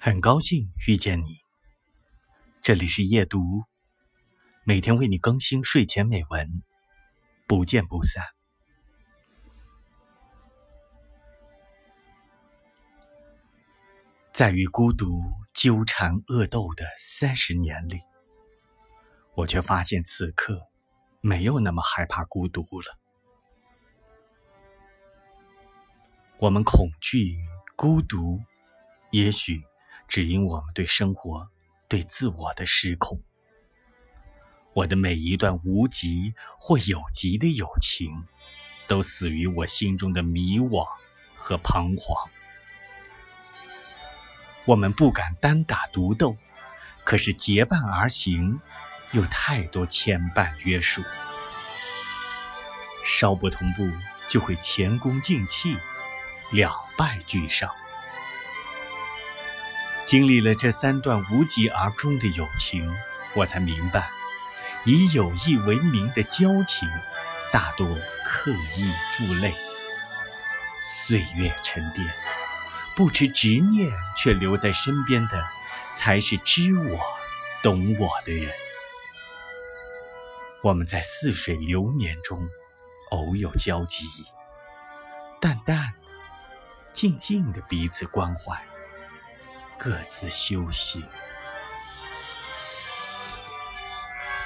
[0.00, 1.40] 很高兴遇见你，
[2.62, 3.64] 这里是夜读，
[4.62, 6.62] 每天为你更新睡前美文，
[7.48, 8.24] 不见不散。
[14.32, 15.20] 在与孤独
[15.52, 18.00] 纠缠恶斗的三十年里，
[19.34, 20.68] 我却发现此刻
[21.20, 22.96] 没有那么害怕孤独了。
[26.38, 27.36] 我们恐惧
[27.74, 28.40] 孤独，
[29.10, 29.60] 也许。
[30.08, 31.50] 只因我们对生活、
[31.86, 33.22] 对自我的失控，
[34.72, 38.24] 我的每一段无极或有极的友情，
[38.86, 40.88] 都死于我心中的迷惘
[41.36, 42.30] 和彷徨。
[44.64, 46.36] 我们不敢单打独斗，
[47.04, 48.58] 可是结伴而行，
[49.12, 51.02] 有太多牵绊约束，
[53.04, 53.86] 稍不同步
[54.26, 55.76] 就会前功尽弃，
[56.50, 57.70] 两败俱伤。
[60.08, 62.90] 经历了这三段无疾而终的友情，
[63.34, 64.10] 我才明白，
[64.86, 66.88] 以友谊为名的交情，
[67.52, 67.86] 大多
[68.24, 69.54] 刻意负累。
[70.80, 72.06] 岁月沉淀，
[72.96, 75.46] 不持执念却留在身边的，
[75.92, 76.98] 才是知我、
[77.62, 78.50] 懂我的人。
[80.62, 82.48] 我们在似水流年中，
[83.10, 84.06] 偶有交集，
[85.38, 85.92] 淡淡、
[86.94, 88.58] 静静的彼此关怀。
[89.78, 91.04] 各自修行。